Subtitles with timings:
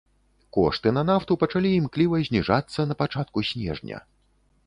[0.55, 3.97] Кошты на нафту пачалі імкліва зніжацца на пачатку снежня.